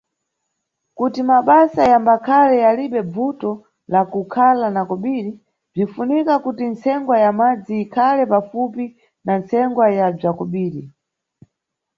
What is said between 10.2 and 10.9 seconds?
kobiri.